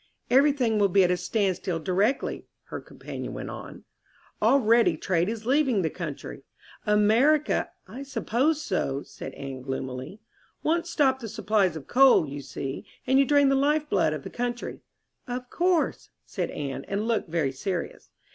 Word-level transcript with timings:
"Everything 0.31 0.79
will 0.79 0.89
be 0.89 1.03
at 1.03 1.11
a 1.11 1.15
standstill 1.15 1.77
directly," 1.77 2.47
her 2.69 2.79
companion 2.81 3.33
went 3.35 3.51
on. 3.51 3.83
"Already 4.41 4.97
trade 4.97 5.29
is 5.29 5.45
leaving 5.45 5.83
the 5.83 5.91
country. 5.91 6.41
America" 6.87 7.69
"I 7.87 8.01
suppose 8.01 8.63
so," 8.65 9.03
said 9.03 9.31
Anne 9.35 9.61
gloomily. 9.61 10.19
"Once 10.63 10.89
stop 10.89 11.19
the 11.19 11.29
supplies 11.29 11.75
of 11.75 11.85
coal, 11.85 12.27
you 12.27 12.41
see, 12.41 12.83
and 13.05 13.19
you 13.19 13.25
drain 13.25 13.49
the 13.49 13.55
life 13.55 13.87
blood 13.91 14.11
of 14.11 14.23
the 14.23 14.31
country." 14.31 14.79
"Of 15.27 15.51
course," 15.51 16.09
said 16.25 16.49
Anne, 16.49 16.83
and 16.85 17.07
looked 17.07 17.29
very 17.29 17.51
serious. 17.51 18.09